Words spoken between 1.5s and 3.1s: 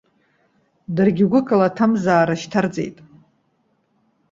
аҭамзаара шьҭарҵеит.